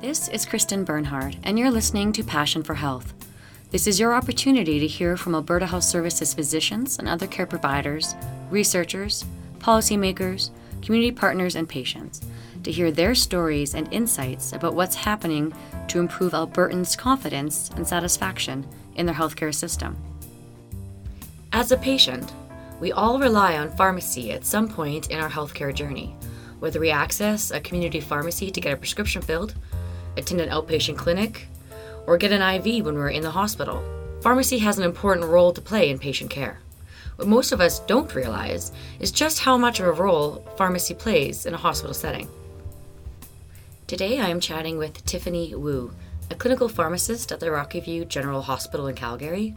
[0.00, 3.12] This is Kristen Bernhard, and you're listening to Passion for Health.
[3.72, 8.14] This is your opportunity to hear from Alberta Health Services physicians and other care providers,
[8.48, 9.24] researchers,
[9.58, 10.50] policymakers,
[10.82, 12.20] community partners, and patients
[12.62, 15.52] to hear their stories and insights about what's happening
[15.88, 19.96] to improve Albertans' confidence and satisfaction in their healthcare system.
[21.52, 22.32] As a patient,
[22.78, 26.14] we all rely on pharmacy at some point in our healthcare journey,
[26.60, 29.56] whether we access a community pharmacy to get a prescription filled,
[30.18, 31.46] attend an outpatient clinic,
[32.06, 33.82] or get an IV when we're in the hospital.
[34.20, 36.60] Pharmacy has an important role to play in patient care.
[37.16, 41.46] What most of us don't realize is just how much of a role pharmacy plays
[41.46, 42.28] in a hospital setting.
[43.86, 45.92] Today I am chatting with Tiffany Wu,
[46.30, 49.56] a clinical pharmacist at the Rocky View General Hospital in Calgary,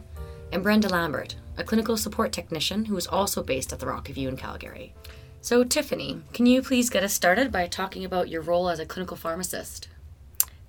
[0.52, 4.28] and Brenda Lambert, a clinical support technician who is also based at the Rocky View
[4.28, 4.94] in Calgary.
[5.40, 8.86] So, Tiffany, can you please get us started by talking about your role as a
[8.86, 9.88] clinical pharmacist?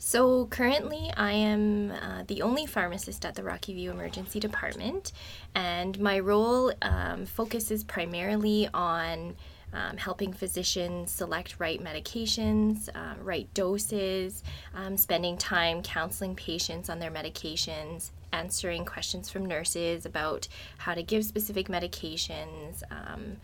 [0.05, 5.13] So, currently, I am uh, the only pharmacist at the Rocky View Emergency Department,
[5.55, 9.37] and my role um, focuses primarily on
[9.71, 14.43] um, helping physicians select right medications, uh, right doses,
[14.75, 20.49] um, spending time counseling patients on their medications, answering questions from nurses about
[20.79, 23.37] how to give specific medications, um,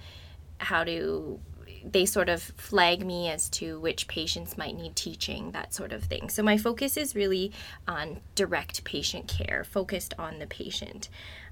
[0.57, 1.39] how to
[1.83, 6.03] they sort of flag me as to which patients might need teaching, that sort of
[6.03, 6.29] thing.
[6.29, 7.51] So my focus is really
[7.87, 11.09] on direct patient care, focused on the patient.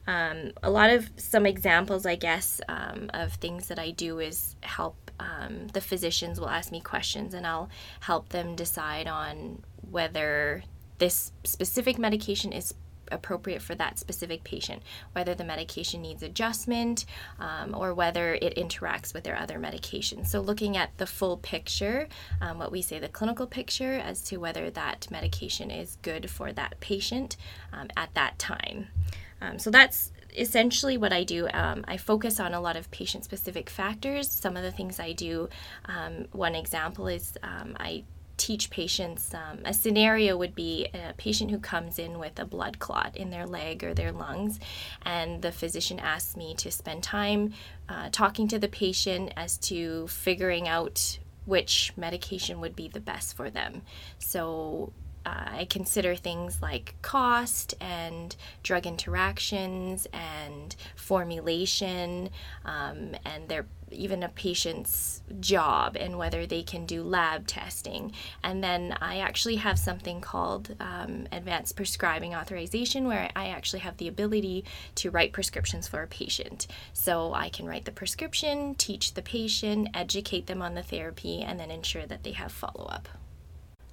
[0.08, 4.56] Um, a lot of some examples, I guess, um, of things that I do is
[4.62, 7.70] help um, the physicians will ask me questions and I'll
[8.02, 10.64] help them decide on whether
[11.00, 12.74] this specific medication is
[13.12, 14.82] appropriate for that specific patient,
[15.14, 17.06] whether the medication needs adjustment
[17.40, 20.28] um, or whether it interacts with their other medications.
[20.28, 22.08] So, looking at the full picture,
[22.42, 26.52] um, what we say the clinical picture, as to whether that medication is good for
[26.54, 27.38] that patient
[27.74, 28.88] um, at that time.
[29.42, 31.48] Um, so, that's essentially what I do.
[31.54, 34.30] Um, I focus on a lot of patient specific factors.
[34.30, 35.50] Some of the things I do,
[35.86, 38.04] um, one example is I
[38.38, 42.80] teach patients um, a scenario would be a patient who comes in with a blood
[42.80, 44.60] clot in their leg or their lungs
[45.04, 47.54] and the physician asks me to spend time
[47.90, 53.36] uh, talking to the patient as to figuring out which medication would be the best
[53.36, 53.82] for them.
[54.20, 54.92] So
[55.28, 62.30] I consider things like cost and drug interactions and formulation
[62.64, 68.12] um, and their even a patient's job and whether they can do lab testing.
[68.44, 73.98] And then I actually have something called um, advanced prescribing authorization where I actually have
[73.98, 74.66] the ability
[74.96, 76.68] to write prescriptions for a patient.
[76.94, 81.60] So I can write the prescription, teach the patient, educate them on the therapy, and
[81.60, 83.08] then ensure that they have follow up.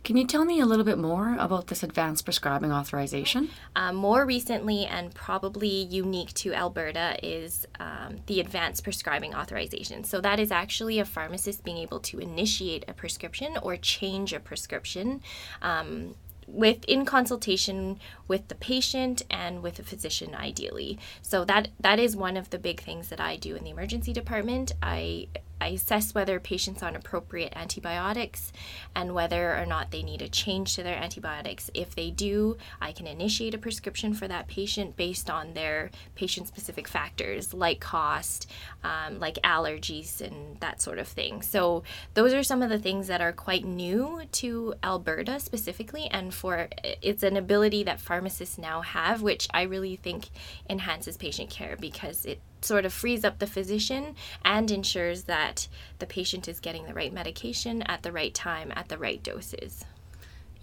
[0.04, 3.48] Can you tell me a little bit more about this advanced prescribing authorization?
[3.74, 10.04] Um, more recently, and probably unique to Alberta, is um, the advanced prescribing authorization.
[10.04, 14.40] So, that is actually a pharmacist being able to initiate a prescription or change a
[14.40, 15.22] prescription.
[15.62, 16.16] Um,
[16.46, 17.98] with in consultation
[18.28, 22.58] with the patient and with a physician ideally so that that is one of the
[22.58, 25.26] big things that i do in the emergency department i
[25.64, 28.52] I assess whether patients on appropriate antibiotics
[28.94, 31.70] and whether or not they need a change to their antibiotics.
[31.72, 36.48] If they do, I can initiate a prescription for that patient based on their patient
[36.48, 38.50] specific factors like cost,
[38.82, 41.40] um, like allergies, and that sort of thing.
[41.40, 41.82] So,
[42.12, 46.68] those are some of the things that are quite new to Alberta specifically, and for
[47.00, 50.28] it's an ability that pharmacists now have, which I really think
[50.68, 54.14] enhances patient care because it sort of frees up the physician
[54.44, 58.88] and ensures that the patient is getting the right medication at the right time at
[58.88, 59.84] the right doses.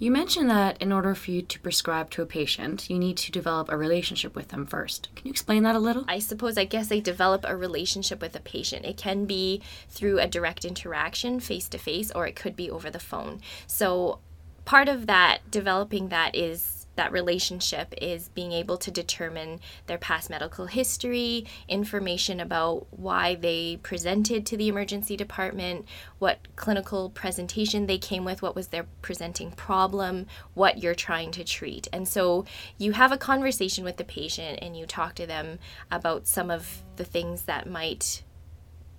[0.02, 3.32] You mentioned that in order for you to prescribe to a patient, you need to
[3.32, 5.10] develop a relationship with them first.
[5.16, 6.06] Can you explain that a little?
[6.08, 8.84] I suppose, I guess, I develop a relationship with a patient.
[8.84, 12.90] It can be through a direct interaction, face to face, or it could be over
[12.90, 13.42] the phone.
[13.68, 14.18] So,
[14.66, 20.30] part of that, developing that, is that relationship is being able to determine their past
[20.30, 25.86] medical history, information about why they presented to the emergency department,
[26.20, 31.44] what clinical presentation they came with, what was their presenting problem, what you're trying to
[31.44, 31.88] treat.
[31.94, 32.46] And so
[32.78, 35.60] you have a conversation with the patient and you talk to them
[35.90, 38.24] about some of the things that might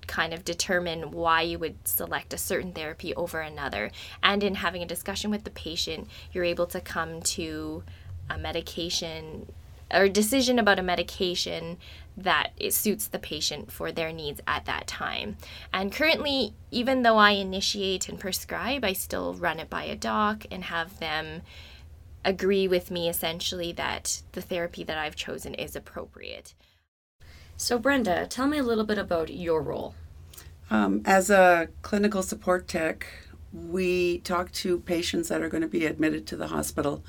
[0.07, 3.91] kind of determine why you would select a certain therapy over another.
[4.23, 7.85] And in having a discussion with the patient, you're able to come to
[8.29, 9.53] a medication
[9.93, 11.77] or decision about a medication
[12.17, 15.37] that it suits the patient for their needs at that time.
[15.73, 20.45] And currently, even though I initiate and prescribe, I still run it by a doc
[20.51, 21.43] and have them
[22.25, 26.55] agree with me essentially that the therapy that I've chosen is appropriate.
[27.63, 29.95] So, Brenda, tell me a little bit about your role.
[30.69, 33.07] Um, as a clinical support tech,
[33.53, 37.05] we talk to patients that are going to be admitted to the hospital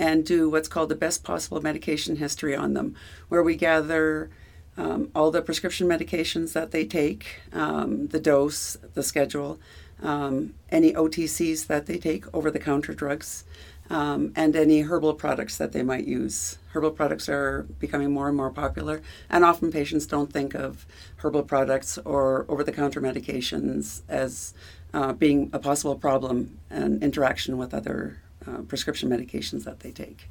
[0.00, 2.96] and do what's called the best possible medication history on them,
[3.28, 4.28] where we gather
[4.76, 9.60] um, all the prescription medications that they take, um, the dose, the schedule,
[10.02, 13.44] um, any OTCs that they take, over the counter drugs,
[13.92, 16.58] um, and any herbal products that they might use.
[16.72, 20.86] Herbal products are becoming more and more popular, and often patients don't think of
[21.18, 24.54] herbal products or over the counter medications as
[24.94, 28.18] uh, being a possible problem and interaction with other
[28.48, 30.28] uh, prescription medications that they take.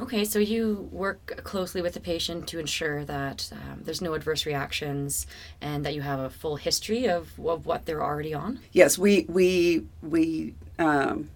[0.00, 4.46] Okay, so you work closely with the patient to ensure that um, there's no adverse
[4.46, 5.28] reactions
[5.60, 8.58] and that you have a full history of, of what they're already on.
[8.72, 11.28] Yes, we we we um,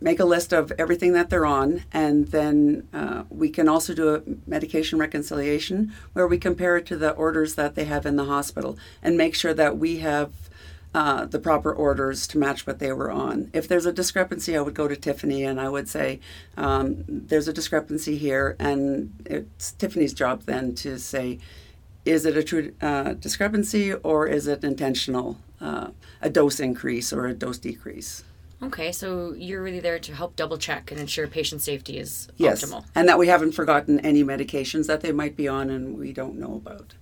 [0.00, 4.14] make a list of everything that they're on, and then uh, we can also do
[4.14, 8.24] a medication reconciliation where we compare it to the orders that they have in the
[8.24, 10.32] hospital and make sure that we have
[10.94, 13.50] uh, the proper orders to match what they were on.
[13.52, 16.20] If there's a discrepancy, I would go to Tiffany and I would say,
[16.56, 21.38] um, there's a discrepancy here, and it's Tiffany's job then to say,
[22.06, 25.88] is it a true uh, discrepancy or is it intentional, uh,
[26.22, 28.24] a dose increase or a dose decrease?
[28.62, 32.64] Okay, so you're really there to help double check and ensure patient safety is yes,
[32.64, 32.84] optimal.
[32.94, 36.36] and that we haven't forgotten any medications that they might be on and we don't
[36.36, 36.94] know about.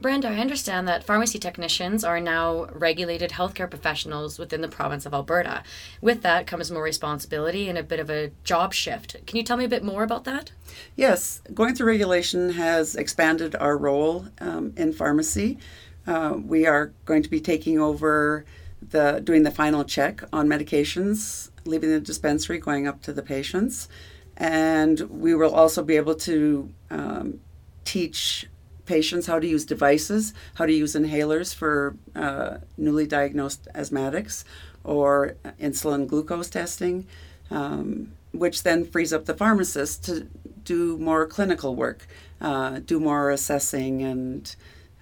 [0.00, 5.12] Brenda, I understand that pharmacy technicians are now regulated healthcare professionals within the province of
[5.12, 5.64] Alberta.
[6.00, 9.16] With that comes more responsibility and a bit of a job shift.
[9.26, 10.52] Can you tell me a bit more about that?
[10.94, 15.58] Yes, going through regulation has expanded our role um, in pharmacy.
[16.06, 18.44] Uh, we are going to be taking over
[18.90, 23.88] the doing the final check on medications, leaving the dispensary, going up to the patients,
[24.36, 27.40] and we will also be able to um,
[27.84, 28.48] teach
[28.86, 34.44] patients how to use devices, how to use inhalers for uh, newly diagnosed asthmatics
[34.82, 37.06] or insulin glucose testing,
[37.50, 40.26] um, which then frees up the pharmacist to
[40.64, 42.06] do more clinical work,
[42.40, 44.56] uh, do more assessing, and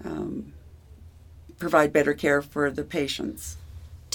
[0.04, 0.52] um,
[1.58, 3.56] provide better care for the patients.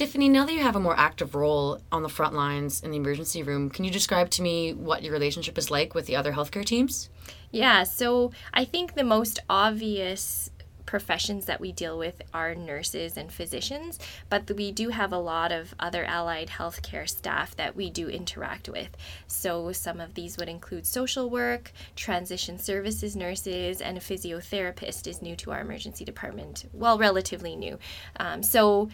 [0.02, 2.98] Tiffany, now that you have a more active role on the front lines in the
[2.98, 6.34] emergency room, can you describe to me what your relationship is like with the other
[6.34, 7.12] healthcare teams?
[7.52, 10.50] Yeah, so I think the most obvious
[10.92, 13.98] professions that we deal with are nurses and physicians,
[14.30, 18.68] but we do have a lot of other allied healthcare staff that we do interact
[18.68, 18.90] with.
[19.28, 25.22] So some of these would include social work, transition services nurses, and a physiotherapist is
[25.22, 26.66] new to our emergency department.
[26.74, 27.80] Well, relatively new.
[28.20, 28.90] Um, so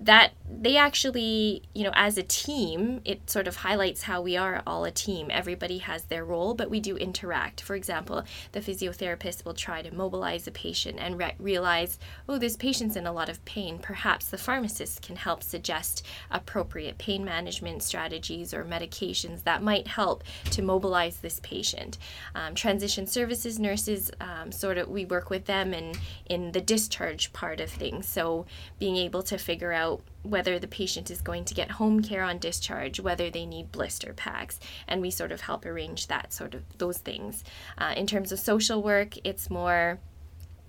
[0.00, 4.62] that they actually, you know, as a team, it sort of highlights how we are
[4.66, 5.28] all a team.
[5.30, 7.60] Everybody has their role, but we do interact.
[7.60, 8.22] For example,
[8.52, 11.98] the physiotherapist will try to mobilize a patient and re- realize,
[12.28, 13.78] oh, this patient's in a lot of pain.
[13.78, 20.24] Perhaps the pharmacist can help suggest appropriate pain management strategies or medications that might help
[20.50, 21.98] to mobilize this patient.
[22.34, 25.92] Um, transition services nurses, um, sort of, we work with them in,
[26.26, 28.06] in the discharge part of things.
[28.06, 28.46] So
[28.78, 32.22] being able to figure out out whether the patient is going to get home care
[32.22, 36.54] on discharge, whether they need blister packs, and we sort of help arrange that sort
[36.54, 37.44] of those things.
[37.78, 39.98] Uh, in terms of social work, it's more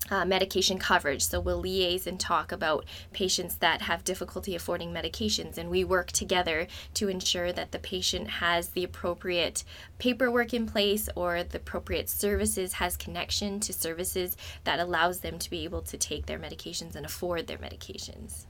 [0.10, 1.24] uh, medication coverage.
[1.24, 6.12] So we'll liaise and talk about patients that have difficulty affording medications, and we work
[6.12, 9.64] together to ensure that the patient has the appropriate
[9.98, 15.50] paperwork in place or the appropriate services, has connection to services that allows them to
[15.50, 18.46] be able to take their medications and afford their medications.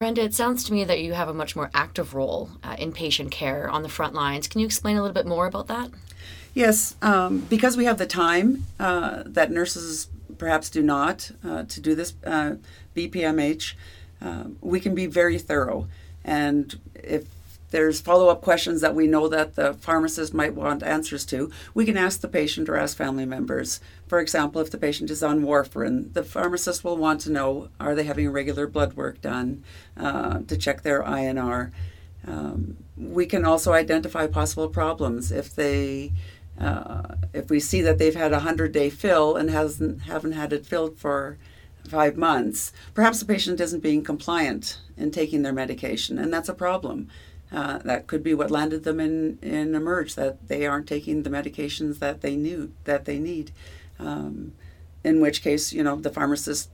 [0.00, 2.90] Brenda, it sounds to me that you have a much more active role uh, in
[2.90, 4.48] patient care on the front lines.
[4.48, 5.90] Can you explain a little bit more about that?
[6.54, 11.80] Yes, um, because we have the time uh, that nurses perhaps do not uh, to
[11.82, 12.54] do this uh,
[12.96, 13.74] BPMH,
[14.22, 15.86] uh, we can be very thorough.
[16.24, 17.26] And if
[17.70, 21.84] there's follow up questions that we know that the pharmacist might want answers to, we
[21.84, 23.80] can ask the patient or ask family members.
[24.06, 27.94] For example, if the patient is on warfarin, the pharmacist will want to know are
[27.94, 29.64] they having regular blood work done
[29.96, 31.70] uh, to check their INR.
[32.26, 36.12] Um, we can also identify possible problems if they.
[36.58, 40.52] Uh, if we see that they've had a hundred day fill and hasn't haven't had
[40.52, 41.38] it filled for
[41.88, 46.54] five months, perhaps the patient isn't being compliant in taking their medication, and that's a
[46.54, 47.08] problem.
[47.52, 51.30] Uh, that could be what landed them in, in emerge that they aren't taking the
[51.30, 53.50] medications that they knew that they need.
[53.98, 54.52] Um,
[55.02, 56.70] in which case, you know, the pharmacist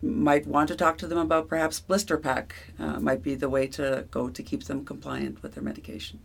[0.00, 3.66] might want to talk to them about perhaps blister pack uh, might be the way
[3.66, 6.20] to go to keep them compliant with their medication.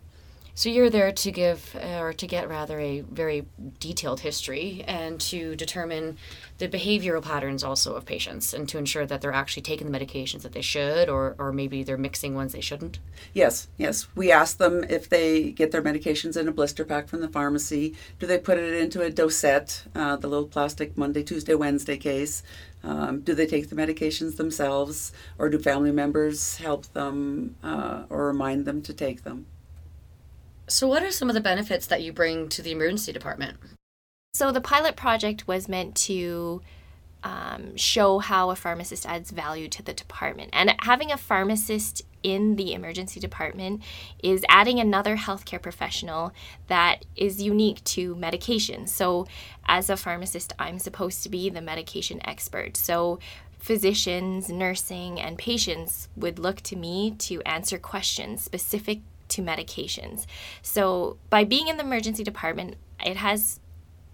[0.55, 3.47] So you're there to give, uh, or to get rather, a very
[3.79, 6.17] detailed history and to determine
[6.59, 10.43] the behavioral patterns also of patients and to ensure that they're actually taking the medications
[10.43, 12.99] that they should or, or maybe they're mixing ones they shouldn't?
[13.33, 14.07] Yes, yes.
[14.15, 17.95] We ask them if they get their medications in a blister pack from the pharmacy.
[18.19, 22.43] Do they put it into a dosette, uh, the little plastic Monday, Tuesday, Wednesday case?
[22.83, 28.27] Um, do they take the medications themselves or do family members help them uh, or
[28.27, 29.47] remind them to take them?
[30.73, 33.57] So, what are some of the benefits that you bring to the emergency department?
[34.33, 36.63] So, the pilot project was meant to
[37.23, 40.49] um, show how a pharmacist adds value to the department.
[40.51, 43.83] And having a pharmacist in the emergency department
[44.23, 46.31] is adding another healthcare professional
[46.69, 48.87] that is unique to medication.
[48.87, 49.27] So,
[49.67, 52.77] as a pharmacist, I'm supposed to be the medication expert.
[52.77, 53.19] So,
[53.59, 59.01] physicians, nursing, and patients would look to me to answer questions specific
[59.33, 60.25] to medications.
[60.61, 63.59] So by being in the emergency department, it has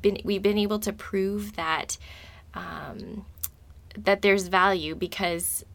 [0.01, 1.97] been we've been able to prove that
[2.53, 3.25] um,
[3.97, 5.65] that there's value because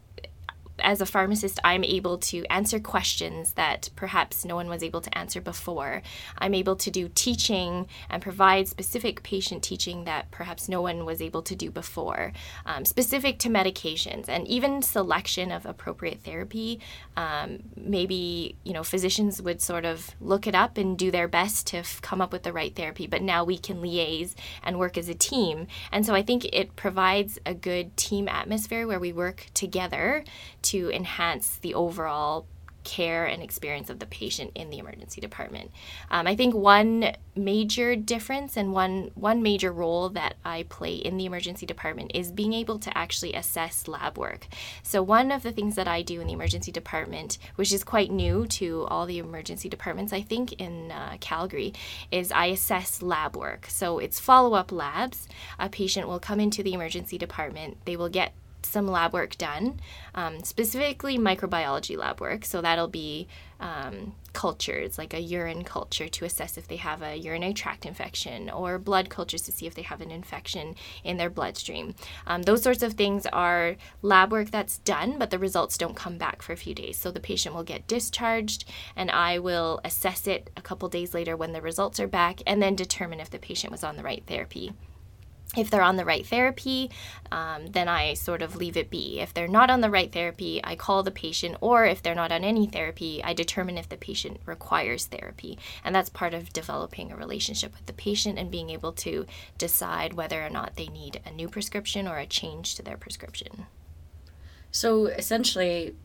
[0.79, 5.17] as a pharmacist, I'm able to answer questions that perhaps no one was able to
[5.17, 6.01] answer before.
[6.37, 11.21] I'm able to do teaching and provide specific patient teaching that perhaps no one was
[11.21, 12.33] able to do before,
[12.65, 16.79] um, specific to medications and even selection of appropriate therapy.
[17.15, 21.67] Um, maybe you know physicians would sort of look it up and do their best
[21.67, 24.97] to f- come up with the right therapy, but now we can liaise and work
[24.97, 25.67] as a team.
[25.91, 30.23] And so I think it provides a good team atmosphere where we work together
[30.65, 32.45] to enhance the overall
[32.85, 35.71] care and experience of the patient in the emergency department.
[36.09, 41.17] Um, I think one major difference and one one major role that I play in
[41.17, 44.47] the emergency department is being able to actually assess lab work.
[44.83, 48.11] So one of the things that I do in the emergency department, which is quite
[48.11, 51.73] new to all the emergency departments, I think in uh, Calgary,
[52.11, 53.65] is I assess lab work.
[53.67, 55.27] So it's follow up labs.
[55.59, 57.77] A patient will come into the emergency department.
[57.85, 58.33] They will get
[58.65, 59.79] some lab work done,
[60.13, 62.45] um, specifically microbiology lab work.
[62.45, 63.27] So that'll be
[63.59, 68.49] um, cultures, like a urine culture to assess if they have a urinary tract infection,
[68.49, 71.95] or blood cultures to see if they have an infection in their bloodstream.
[72.27, 76.17] Um, those sorts of things are lab work that's done, but the results don't come
[76.17, 76.97] back for a few days.
[76.97, 81.37] So the patient will get discharged, and I will assess it a couple days later
[81.37, 84.23] when the results are back, and then determine if the patient was on the right
[84.27, 84.73] therapy
[85.57, 86.91] if they're on the right therapy,
[87.31, 89.19] um, then I sort of leave it be.
[89.19, 92.31] If they're not on the right therapy, I call the patient, or if they're not
[92.31, 95.57] on any therapy, I determine if the patient requires therapy.
[95.83, 99.25] And that's part of developing a relationship with the patient and being able to
[99.57, 103.65] decide whether or not they need a new prescription or a change to their prescription.
[104.71, 105.95] So essentially,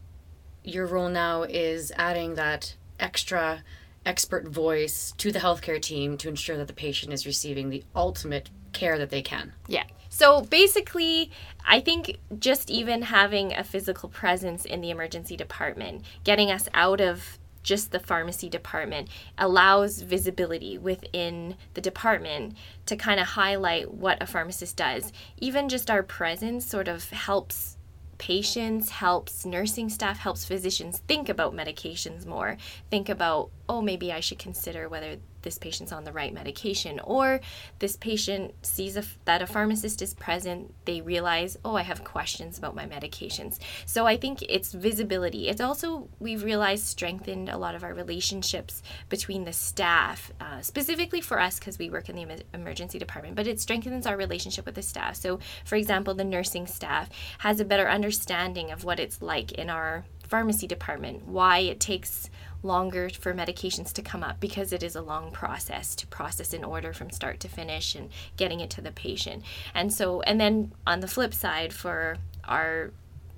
[0.62, 3.64] your role now is adding that extra
[4.06, 8.50] expert voice to the healthcare team to ensure that the patient is receiving the ultimate
[8.72, 9.52] care that they can.
[9.66, 9.84] Yeah.
[10.08, 11.30] So basically,
[11.64, 17.00] I think just even having a physical presence in the emergency department, getting us out
[17.00, 19.08] of just the pharmacy department
[19.38, 25.12] allows visibility within the department to kind of highlight what a pharmacist does.
[25.38, 27.76] Even just our presence sort of helps
[28.18, 32.56] patients, helps nursing staff, helps physicians think about medications more.
[32.90, 37.40] Think about, oh, maybe I should consider whether this patient's on the right medication or
[37.78, 42.58] this patient sees a, that a pharmacist is present they realize oh i have questions
[42.58, 43.58] about my medications.
[43.86, 45.48] So i think it's visibility.
[45.48, 51.20] It's also we've realized strengthened a lot of our relationships between the staff uh, specifically
[51.20, 54.74] for us because we work in the emergency department but it strengthens our relationship with
[54.74, 55.16] the staff.
[55.16, 59.70] So for example the nursing staff has a better understanding of what it's like in
[59.70, 62.30] our pharmacy department why it takes
[62.62, 66.64] longer for medications to come up because it is a long process to process an
[66.64, 69.42] order from start to finish and getting it to the patient.
[69.74, 72.90] And so, and then on the flip side, for our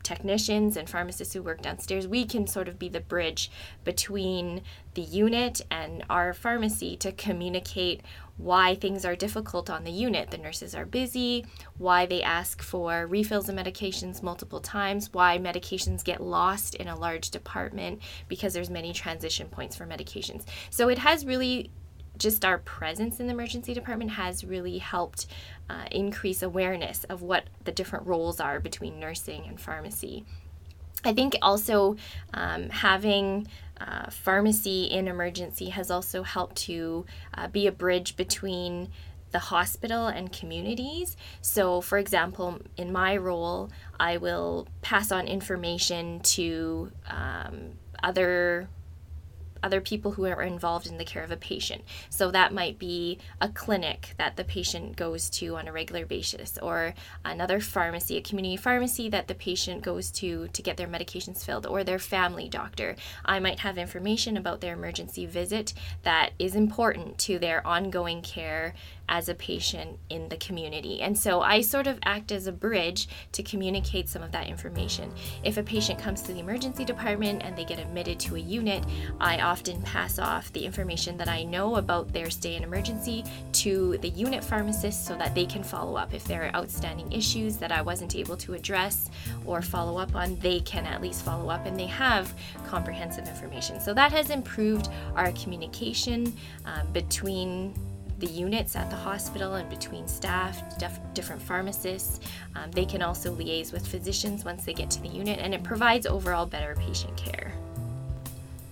[0.03, 3.51] technicians and pharmacists who work downstairs, we can sort of be the bridge
[3.85, 4.63] between
[4.95, 8.03] the unit and our pharmacy to communicate
[8.37, 10.31] why things are difficult on the unit.
[10.31, 11.47] The nurses are busy,
[11.79, 16.99] why they ask for refills of medications multiple times, why medications get lost in a
[16.99, 20.45] large department because there's many transition points for medications.
[20.71, 21.71] So it has really
[22.19, 25.27] just our presence in the emergency department has really helped
[25.69, 30.25] uh, increase awareness of what the different roles are between nursing and pharmacy.
[31.05, 31.97] I think also
[32.33, 33.49] um, having
[33.81, 37.05] uh, pharmacy in emergency has also helped to
[37.35, 38.89] uh, be a bridge between
[39.33, 41.17] the hospital and communities.
[41.41, 48.69] So, for example, in my role, I will pass on information to um, other
[49.63, 51.83] other people who are involved in the care of a patient.
[52.11, 56.59] So that might be a clinic that the patient goes to on a regular basis,
[56.63, 61.45] or another pharmacy, a community pharmacy that the patient goes to to get their medications
[61.45, 62.97] filled, or their family doctor.
[63.25, 68.75] I might have information about their emergency visit that is important to their ongoing care
[69.13, 71.03] as a patient in the community.
[71.03, 75.13] And so I sort of act as a bridge to communicate some of that information.
[75.45, 78.83] If a patient comes to the emergency department and they get admitted to a unit,
[79.21, 83.99] I often pass off the information that I know about their stay in emergency to
[83.99, 86.15] the unit pharmacist so that they can follow up.
[86.15, 89.11] If there are outstanding issues that I wasn't able to address
[89.45, 92.33] or follow up on, they can at least follow up and they have
[92.67, 93.79] comprehensive information.
[93.79, 97.75] So that has improved our communication um, between
[98.19, 102.21] the units at the hospital and between staff, def- different pharmacists.
[102.55, 105.63] Um, they can also liaise with physicians once they get to the unit, and it
[105.63, 107.53] provides overall better patient care.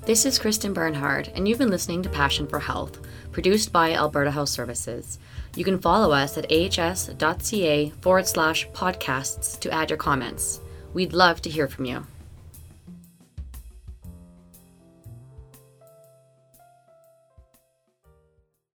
[0.07, 3.01] This is Kristen Bernhard, and you've been listening to Passion for Health,
[3.33, 5.19] produced by Alberta Health Services.
[5.55, 10.61] You can follow us at ahs.ca forward slash podcasts to add your comments.
[10.95, 12.07] We'd love to hear from you.